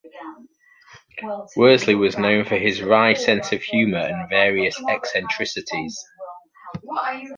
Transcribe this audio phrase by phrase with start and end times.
[1.55, 6.03] Worsley was known for his wry sense of humour and various eccentricities.